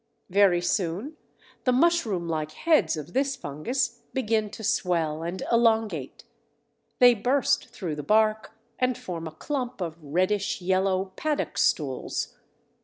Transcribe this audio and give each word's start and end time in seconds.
Very 0.31 0.61
soon 0.63 1.15
the 1.63 1.71
mushroom 1.71 2.27
like 2.27 2.53
heads 2.53 2.97
of 2.97 3.13
this 3.13 3.35
fungus 3.35 4.01
begin 4.15 4.49
to 4.49 4.63
swell 4.63 5.21
and 5.21 5.43
elongate; 5.51 6.23
they 6.97 7.13
burst 7.13 7.67
through 7.67 7.95
the 7.95 8.01
bark 8.01 8.51
and 8.79 8.97
form 8.97 9.27
a 9.27 9.31
clump 9.31 9.79
of 9.79 9.99
reddish 10.03 10.59
yellow 10.59 11.13
Paddock 11.15 11.55
stools. 11.59 12.35